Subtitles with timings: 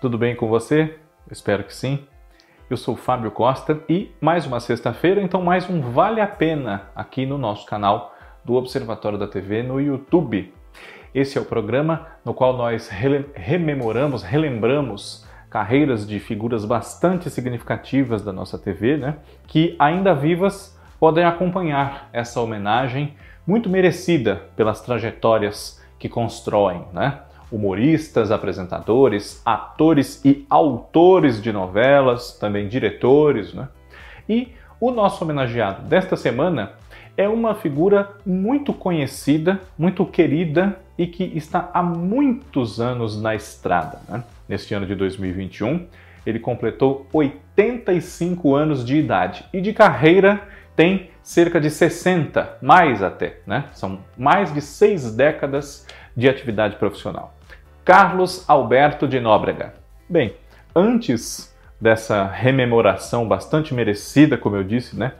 [0.00, 0.96] Tudo bem com você?
[1.30, 2.06] Espero que sim.
[2.70, 7.26] Eu sou Fábio Costa e mais uma sexta-feira, então mais um Vale a Pena aqui
[7.26, 10.54] no nosso canal do Observatório da TV no YouTube.
[11.14, 12.88] Esse é o programa no qual nós
[13.34, 19.18] rememoramos, relembramos carreiras de figuras bastante significativas da nossa TV, né?
[19.46, 23.14] Que ainda vivas podem acompanhar essa homenagem
[23.46, 27.20] muito merecida pelas trajetórias que constroem, né?
[27.50, 33.68] Humoristas, apresentadores, atores e autores de novelas, também diretores, né?
[34.28, 36.72] E o nosso homenageado desta semana
[37.16, 44.00] é uma figura muito conhecida, muito querida e que está há muitos anos na estrada.
[44.08, 44.22] Né?
[44.48, 45.86] Neste ano de 2021,
[46.24, 53.40] ele completou 85 anos de idade e de carreira tem cerca de 60, mais até,
[53.46, 53.66] né?
[53.74, 57.34] São mais de seis décadas de atividade profissional.
[57.90, 59.74] Carlos Alberto de Nóbrega.
[60.08, 60.36] Bem,
[60.72, 65.14] antes dessa rememoração bastante merecida, como eu disse, né,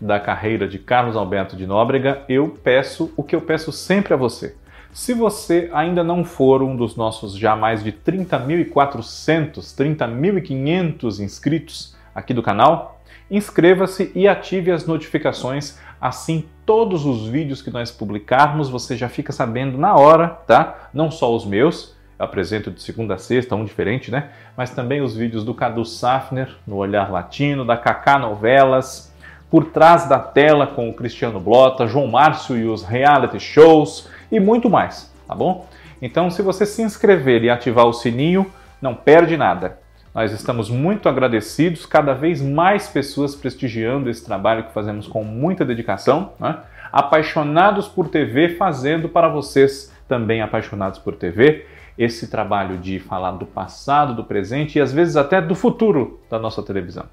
[0.00, 4.16] da carreira de Carlos Alberto de Nóbrega, eu peço o que eu peço sempre a
[4.16, 4.56] você.
[4.90, 12.34] Se você ainda não for um dos nossos já mais de 30.400, 30.500 inscritos aqui
[12.34, 15.78] do canal, inscreva-se e ative as notificações.
[16.00, 20.90] Assim, todos os vídeos que nós publicarmos você já fica sabendo na hora, tá?
[20.92, 24.30] Não só os meus, eu apresento de segunda a sexta, um diferente, né?
[24.56, 29.12] Mas também os vídeos do Cadu Safner, no Olhar Latino, da Kaká Novelas,
[29.50, 34.40] Por Trás da Tela com o Cristiano Blota, João Márcio e os reality shows e
[34.40, 35.68] muito mais, tá bom?
[36.00, 38.50] Então, se você se inscrever e ativar o sininho,
[38.80, 39.78] não perde nada.
[40.14, 45.64] Nós estamos muito agradecidos, cada vez mais pessoas prestigiando esse trabalho que fazemos com muita
[45.64, 46.56] dedicação, né?
[46.90, 51.66] apaixonados por TV, fazendo para vocês também apaixonados por TV
[51.98, 56.38] esse trabalho de falar do passado, do presente e às vezes até do futuro da
[56.38, 57.04] nossa televisão.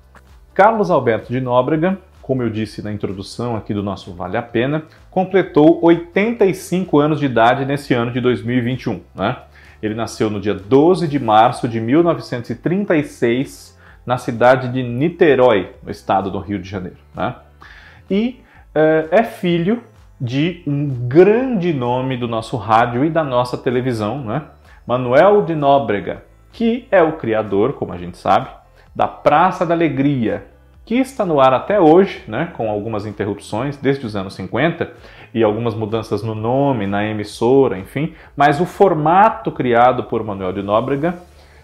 [0.53, 4.83] Carlos Alberto de Nóbrega, como eu disse na introdução aqui do nosso Vale a Pena,
[5.09, 9.01] completou 85 anos de idade nesse ano de 2021.
[9.15, 9.37] Né?
[9.81, 16.29] Ele nasceu no dia 12 de março de 1936 na cidade de Niterói, no estado
[16.29, 16.97] do Rio de Janeiro.
[17.15, 17.35] Né?
[18.09, 18.41] E
[18.75, 19.81] é, é filho
[20.19, 24.43] de um grande nome do nosso rádio e da nossa televisão, né?
[24.85, 28.49] Manuel de Nóbrega, que é o criador, como a gente sabe,
[28.95, 30.45] da Praça da Alegria,
[30.85, 34.91] que está no ar até hoje, né, com algumas interrupções desde os anos 50
[35.33, 40.61] e algumas mudanças no nome, na emissora, enfim, mas o formato criado por Manuel de
[40.61, 41.17] Nóbrega,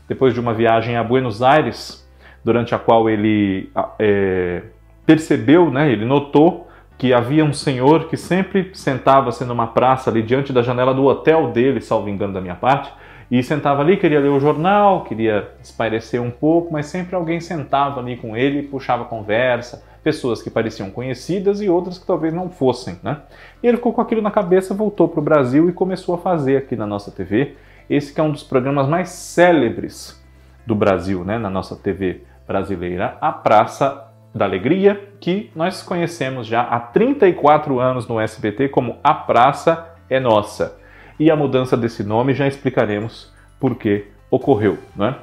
[0.07, 2.07] depois de uma viagem a Buenos Aires,
[2.43, 3.69] durante a qual ele
[3.99, 4.63] é,
[5.05, 6.68] percebeu, né, ele notou
[6.99, 11.49] que havia um senhor que sempre sentava-se numa praça ali diante da janela do hotel
[11.49, 12.91] dele, salvo engano da minha parte,
[13.31, 18.01] e sentava ali, queria ler o jornal, queria espairecer um pouco, mas sempre alguém sentava
[18.01, 22.49] ali com ele e puxava conversa, pessoas que pareciam conhecidas e outras que talvez não
[22.49, 23.19] fossem, né?
[23.63, 26.57] E ele ficou com aquilo na cabeça, voltou para o Brasil e começou a fazer
[26.57, 27.55] aqui na nossa TV
[27.89, 30.21] esse que é um dos programas mais célebres
[30.65, 36.61] do Brasil, né, na nossa TV brasileira, a Praça da Alegria, que nós conhecemos já
[36.61, 40.77] há 34 anos no SBT como A Praça é Nossa
[41.19, 44.77] e a mudança desse nome já explicaremos por que ocorreu.
[44.95, 45.15] Né?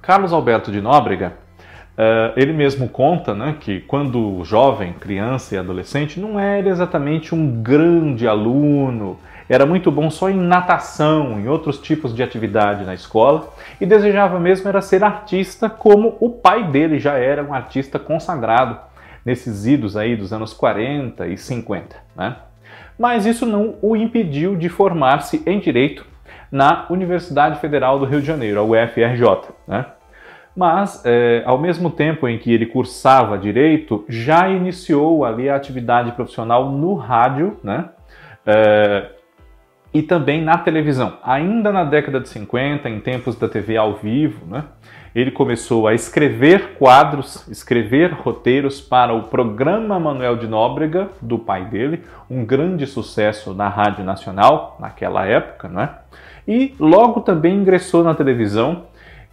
[0.00, 1.34] Carlos Alberto de Nóbrega,
[1.92, 7.62] uh, ele mesmo conta né, que quando jovem, criança e adolescente, não era exatamente um
[7.62, 9.18] grande aluno,
[9.50, 13.48] era muito bom só em natação, em outros tipos de atividade na escola,
[13.80, 18.78] e desejava mesmo era ser artista, como o pai dele já era um artista consagrado
[19.26, 22.36] nesses idos aí dos anos 40 e 50, né?
[22.96, 26.06] mas isso não o impediu de formar-se em Direito
[26.50, 29.52] na Universidade Federal do Rio de Janeiro, a UFRJ.
[29.66, 29.84] Né?
[30.54, 36.12] Mas, é, ao mesmo tempo em que ele cursava Direito, já iniciou ali a atividade
[36.12, 37.88] profissional no rádio né?
[38.46, 39.19] É,
[39.92, 41.18] e também na televisão.
[41.22, 44.64] Ainda na década de 50, em tempos da TV ao vivo, né?
[45.14, 51.64] ele começou a escrever quadros, escrever roteiros para o programa Manuel de Nóbrega, do pai
[51.64, 55.90] dele, um grande sucesso na Rádio Nacional naquela época, né?
[56.46, 58.84] E logo também ingressou na televisão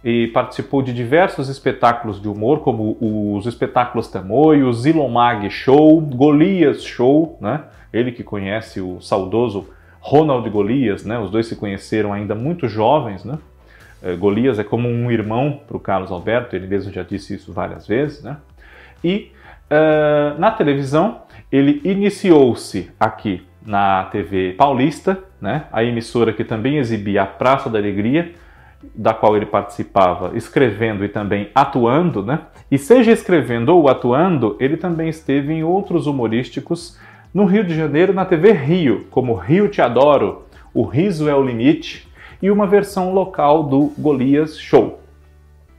[0.04, 7.38] e participou de diversos espetáculos de humor, como os espetáculos Tamoio, Zilomag Show, Golias Show,
[7.40, 7.62] né?
[7.92, 9.68] Ele que conhece o saudoso
[10.00, 11.18] Ronald Golias, né?
[11.18, 13.38] Os dois se conheceram ainda muito jovens, né?
[14.02, 17.52] Eh, Golias é como um irmão para o Carlos Alberto, ele mesmo já disse isso
[17.52, 18.36] várias vezes, né?
[19.02, 19.32] E
[19.70, 25.64] uh, na televisão ele iniciou-se aqui na TV Paulista, né?
[25.72, 28.32] A emissora que também exibia a Praça da Alegria
[28.94, 32.40] da qual ele participava, escrevendo e também atuando, né?
[32.70, 36.98] E seja escrevendo ou atuando, ele também esteve em outros humorísticos
[37.32, 41.42] no Rio de Janeiro, na TV Rio, como Rio Te Adoro, O Riso é o
[41.42, 42.08] Limite
[42.40, 45.00] e uma versão local do Golias Show.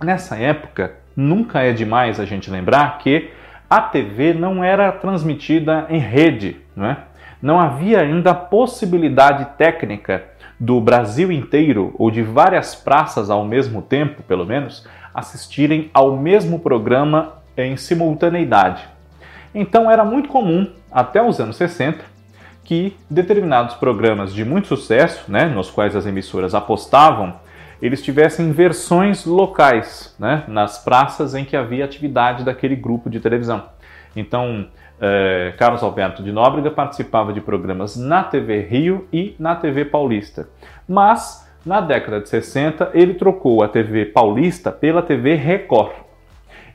[0.02, 3.30] Nessa época, nunca é demais a gente lembrar que
[3.70, 6.98] a TV não era transmitida em rede, não é?
[7.42, 10.26] Não havia ainda a possibilidade técnica
[10.60, 16.60] do Brasil inteiro ou de várias praças ao mesmo tempo, pelo menos, assistirem ao mesmo
[16.60, 18.84] programa em simultaneidade.
[19.54, 22.04] Então era muito comum, até os anos 60,
[22.64, 27.34] que determinados programas de muito sucesso, né, nos quais as emissoras apostavam,
[27.82, 33.64] eles tivessem versões locais, né, nas praças em que havia atividade daquele grupo de televisão.
[34.16, 34.68] Então,
[35.00, 40.50] eh, Carlos Alberto de Nóbrega participava de programas na TV Rio e na TV Paulista.
[40.88, 45.92] Mas, na década de 60, ele trocou a TV Paulista pela TV Record.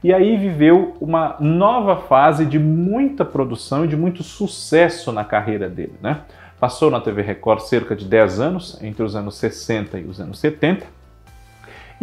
[0.05, 5.67] E aí viveu uma nova fase de muita produção e de muito sucesso na carreira
[5.67, 5.95] dele.
[6.03, 6.21] Né?
[6.61, 10.39] Passou na TV Record cerca de 10 anos, entre os anos 60 e os anos
[10.41, 10.87] 70,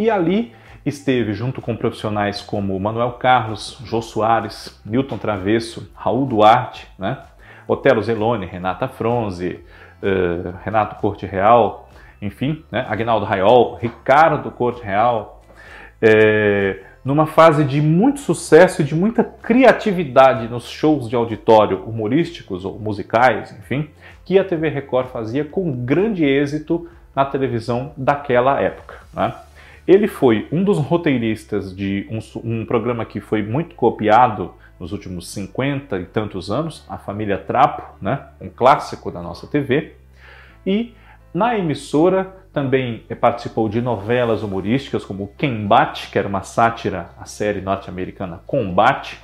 [0.00, 0.52] e ali
[0.84, 7.18] esteve junto com profissionais como Manuel Carlos, Jô Soares, Milton Travesso, Raul Duarte, né?
[7.68, 9.60] Otelo Zeloni, Renata Fronze,
[10.02, 11.88] uh, Renato Corte Real,
[12.20, 12.84] enfim, né?
[12.88, 15.40] Agnaldo Raiol, Ricardo Corte Real,
[16.00, 22.64] é, numa fase de muito sucesso e de muita criatividade nos shows de auditório humorísticos
[22.64, 23.88] ou musicais, enfim,
[24.24, 28.96] que a TV Record fazia com grande êxito na televisão daquela época.
[29.12, 29.34] Né?
[29.86, 35.28] Ele foi um dos roteiristas de um, um, programa que foi muito copiado nos últimos
[35.28, 38.26] 50 e tantos anos, A Família Trapo, né?
[38.40, 39.94] um clássico da nossa TV.
[40.64, 40.94] E
[41.32, 47.24] na emissora também participou de novelas humorísticas como Quem Bate, que era uma sátira à
[47.24, 49.18] série norte-americana Combate.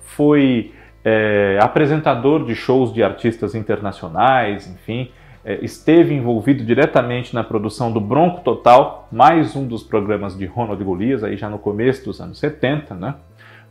[0.00, 0.72] Foi
[1.04, 5.10] é, apresentador de shows de artistas internacionais, enfim,
[5.44, 10.82] é, esteve envolvido diretamente na produção do Bronco Total, mais um dos programas de Ronald
[10.82, 13.14] Golias, aí já no começo dos anos 70, né?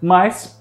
[0.02, 0.61] Mas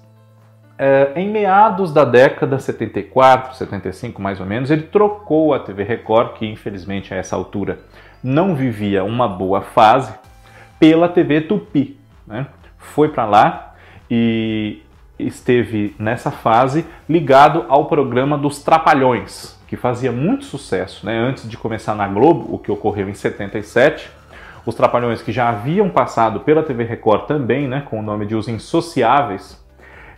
[0.83, 6.33] é, em meados da década 74, 75 mais ou menos, ele trocou a TV Record,
[6.33, 7.77] que infelizmente a essa altura
[8.23, 10.11] não vivia uma boa fase,
[10.79, 11.99] pela TV Tupi.
[12.25, 12.47] Né?
[12.79, 13.75] Foi para lá
[14.09, 14.81] e
[15.19, 21.15] esteve nessa fase ligado ao programa dos Trapalhões, que fazia muito sucesso né?
[21.15, 24.09] antes de começar na Globo, o que ocorreu em 77.
[24.65, 28.35] Os Trapalhões que já haviam passado pela TV Record também, né, com o nome de
[28.35, 29.60] Os Insociáveis,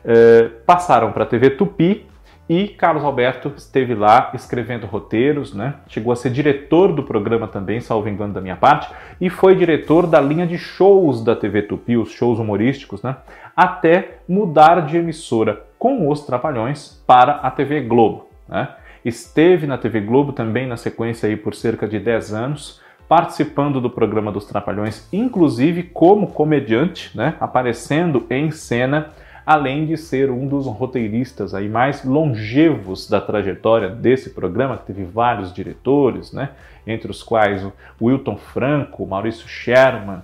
[0.06, 2.06] eh, passaram para a TV Tupi
[2.48, 5.76] e Carlos Alberto esteve lá escrevendo roteiros, né?
[5.88, 10.06] chegou a ser diretor do programa também, salvo engano da minha parte, e foi diretor
[10.06, 13.16] da linha de shows da TV Tupi, os shows humorísticos, né?
[13.56, 18.28] até mudar de emissora com os Trapalhões para a TV Globo.
[18.48, 18.68] Né?
[19.06, 23.90] Esteve na TV Globo também na sequência aí por cerca de 10 anos, participando do
[23.90, 27.36] programa dos Trapalhões, inclusive como comediante, né?
[27.40, 29.12] aparecendo em cena
[29.45, 35.03] além de ser um dos roteiristas aí mais longevos da trajetória desse programa, que teve
[35.03, 36.50] vários diretores, né?
[36.86, 40.22] entre os quais o Wilton Franco, Maurício Sherman,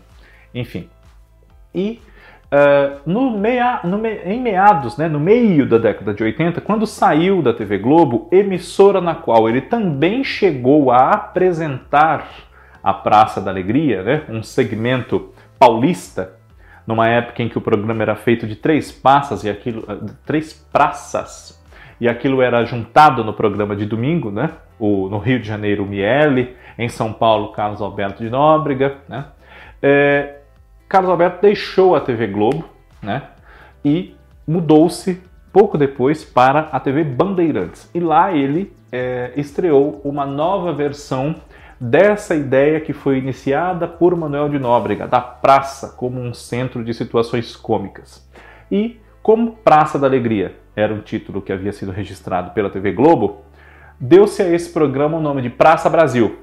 [0.53, 0.89] enfim.
[1.74, 2.01] E
[2.51, 6.86] uh, no meia, no me, em meados, né, no meio da década de 80, quando
[6.86, 12.27] saiu da TV Globo, emissora na qual ele também chegou a apresentar
[12.84, 16.38] a Praça da Alegria, né, um segmento paulista
[16.89, 20.53] numa época em que o programa era feito de três passas e aquilo, eh, três
[20.53, 21.63] praças
[22.01, 24.50] e aquilo era juntado no programa de domingo, né?
[24.79, 29.25] O, no Rio de Janeiro, o Miele, em São Paulo, Carlos Alberto de Nóbrega, né?
[29.84, 30.38] É,
[30.88, 32.65] Carlos Alberto deixou a TV Globo,
[33.03, 33.22] né?
[33.86, 34.15] E
[34.48, 35.22] mudou-se
[35.53, 37.88] pouco depois para a TV Bandeirantes.
[37.93, 41.36] E lá ele é, estreou uma nova versão
[41.79, 46.93] dessa ideia que foi iniciada por Manuel de Nóbrega, da praça como um centro de
[46.93, 48.27] situações cômicas.
[48.69, 53.41] E como Praça da Alegria era um título que havia sido registrado pela TV Globo,
[54.00, 56.39] deu-se a esse programa o nome de Praça Brasil.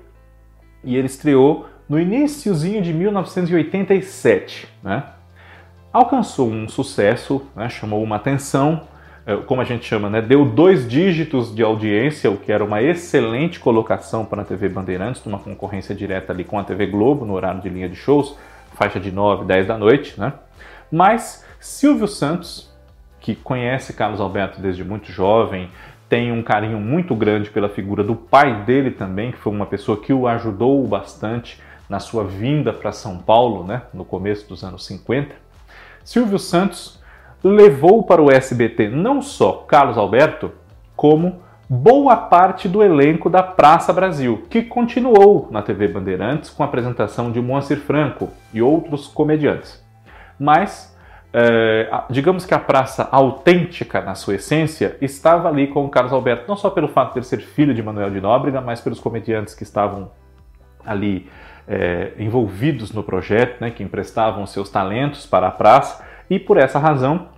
[0.85, 4.69] E ele estreou no iníciozinho de 1987.
[4.83, 5.05] Né?
[5.93, 7.69] Alcançou um sucesso, né?
[7.69, 8.83] chamou uma atenção,
[9.47, 13.59] como a gente chama, né, deu dois dígitos de audiência, o que era uma excelente
[13.59, 17.61] colocação para a TV Bandeirantes, numa concorrência direta ali com a TV Globo, no horário
[17.61, 18.37] de linha de shows,
[18.75, 20.33] faixa de 9, 10 da noite, né?
[20.93, 22.73] Mas Silvio Santos,
[23.19, 25.71] que conhece Carlos Alberto desde muito jovem,
[26.09, 30.01] tem um carinho muito grande pela figura do pai dele também, que foi uma pessoa
[30.01, 34.87] que o ajudou bastante na sua vinda para São Paulo, né, no começo dos anos
[34.87, 35.35] 50,
[36.05, 37.01] Silvio Santos
[37.47, 40.51] levou para o SBT não só Carlos Alberto,
[40.97, 46.67] como boa parte do elenco da Praça Brasil, que continuou na TV Bandeirantes com a
[46.67, 49.85] apresentação de Moacir Franco e outros comediantes.
[50.39, 50.97] Mas,
[51.33, 56.45] é, digamos que a praça autêntica na sua essência estava ali com o Carlos Alberto,
[56.49, 59.55] não só pelo fato de ele ser filho de Manuel de Nóbrega, mas pelos comediantes
[59.55, 60.11] que estavam
[60.85, 61.29] ali
[61.67, 66.79] é, envolvidos no projeto, né, que emprestavam seus talentos para a praça, e por essa
[66.79, 67.36] razão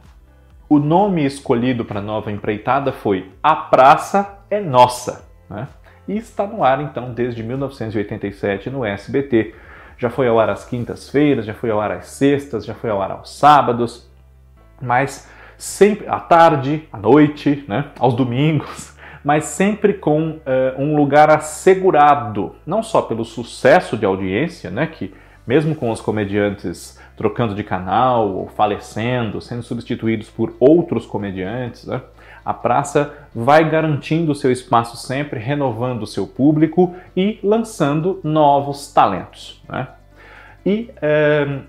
[0.68, 5.26] o nome escolhido para a nova empreitada foi A Praça é Nossa.
[5.48, 5.66] Né?
[6.06, 9.54] E está no ar então desde 1987 no SBT.
[9.96, 13.00] Já foi ao ar às quintas-feiras, já foi ao ar às sextas, já foi ao
[13.00, 14.08] ar aos sábados,
[14.80, 17.86] mas sempre à tarde, à noite, né?
[17.98, 20.40] aos domingos, mas sempre com uh,
[20.78, 24.86] um lugar assegurado, não só pelo sucesso de audiência, né?
[24.86, 25.12] que
[25.48, 32.02] mesmo com os comediantes trocando de canal ou falecendo, sendo substituídos por outros comediantes, né?
[32.44, 39.62] a praça vai garantindo seu espaço sempre, renovando o seu público e lançando novos talentos.
[39.66, 39.88] Né?
[40.66, 41.60] E é,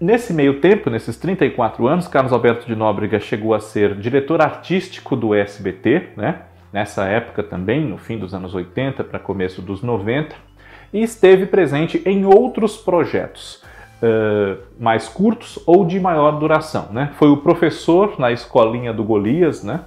[0.00, 5.14] nesse meio tempo, nesses 34 anos, Carlos Alberto de Nóbrega chegou a ser diretor artístico
[5.14, 6.42] do SBT, né?
[6.72, 10.49] nessa época também, no fim dos anos 80 para começo dos 90
[10.92, 13.62] e esteve presente em outros projetos.
[14.02, 16.88] Uh, mais curtos ou de maior duração.
[16.90, 17.10] Né?
[17.18, 19.80] Foi o professor na escolinha do Golias, né?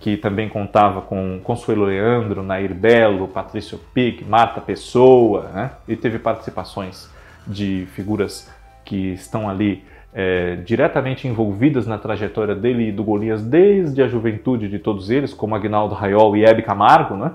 [0.00, 5.70] que também contava com Consuelo Leandro, Nair Belo, Patrício Pic, Marta Pessoa, né?
[5.86, 7.10] e teve participações
[7.46, 8.50] de figuras
[8.84, 14.66] que estão ali é, diretamente envolvidas na trajetória dele e do Golias desde a juventude
[14.66, 17.32] de todos eles, como Agnaldo Raiol e Hebe Camargo, né?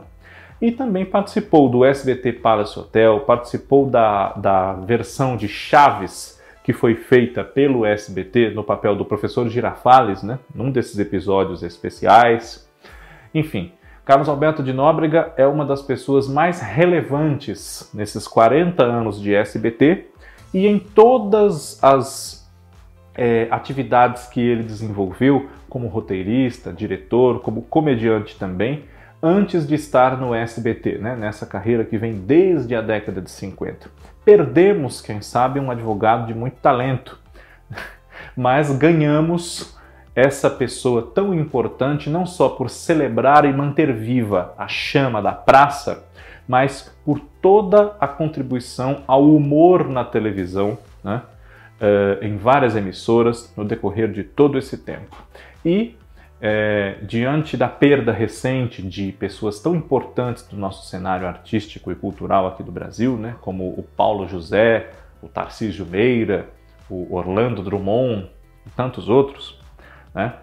[0.61, 6.93] E também participou do SBT Palace Hotel, participou da, da versão de Chaves que foi
[6.93, 12.69] feita pelo SBT no papel do professor Girafales, né, num desses episódios especiais.
[13.33, 13.71] Enfim,
[14.05, 20.05] Carlos Alberto de Nóbrega é uma das pessoas mais relevantes nesses 40 anos de SBT
[20.53, 22.47] e em todas as
[23.15, 28.83] é, atividades que ele desenvolveu como roteirista, diretor, como comediante também
[29.21, 33.89] antes de estar no SBT, né, nessa carreira que vem desde a década de 50.
[34.25, 37.19] Perdemos, quem sabe, um advogado de muito talento,
[38.35, 39.77] mas ganhamos
[40.15, 46.03] essa pessoa tão importante não só por celebrar e manter viva a chama da praça,
[46.47, 51.21] mas por toda a contribuição ao humor na televisão, né,
[51.79, 55.15] uh, em várias emissoras no decorrer de todo esse tempo.
[55.63, 55.95] E
[56.41, 62.47] é, diante da perda recente de pessoas tão importantes do nosso cenário artístico e cultural
[62.47, 64.89] aqui do Brasil, né, como o Paulo José,
[65.21, 66.49] o Tarcísio Meira,
[66.89, 68.27] o Orlando Drummond
[68.65, 69.59] e tantos outros,
[70.15, 70.33] né,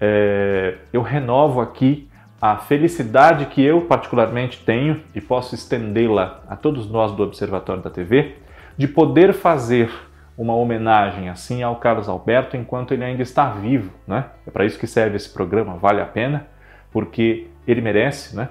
[0.00, 2.08] é, eu renovo aqui
[2.40, 7.90] a felicidade que eu particularmente tenho e posso estendê-la a todos nós do Observatório da
[7.90, 8.36] TV,
[8.76, 9.90] de poder fazer
[10.36, 14.26] uma homenagem assim ao Carlos Alberto enquanto ele ainda está vivo, né?
[14.46, 16.46] É para isso que serve esse programa, vale a pena,
[16.90, 18.48] porque ele merece, né?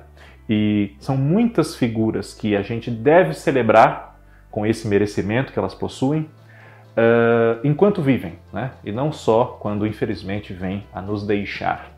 [0.50, 4.20] E são muitas figuras que a gente deve celebrar
[4.52, 6.30] com esse merecimento que elas possuem
[6.94, 8.72] uh, enquanto vivem, né?
[8.84, 11.93] E não só quando infelizmente vêm a nos deixar.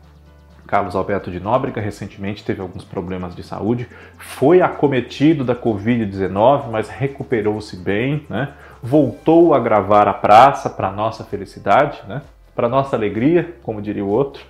[0.66, 6.88] Carlos Alberto de Nóbrega recentemente teve alguns problemas de saúde, foi acometido da Covid-19, mas
[6.88, 8.52] recuperou-se bem, né?
[8.82, 12.22] voltou a gravar a praça para nossa felicidade, né?
[12.54, 14.44] para nossa alegria, como diria o outro,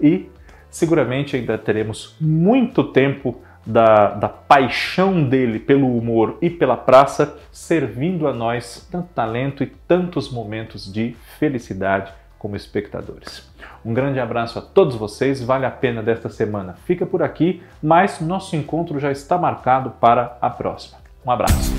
[0.00, 0.30] e
[0.70, 8.26] seguramente ainda teremos muito tempo da, da, paixão dele pelo humor e pela praça servindo
[8.26, 13.48] a nós tanto talento e tantos momentos de felicidade como espectadores.
[13.84, 16.74] Um grande abraço a todos vocês, vale a pena desta semana.
[16.84, 20.98] Fica por aqui, mas nosso encontro já está marcado para a próxima.
[21.24, 21.72] Um abraço.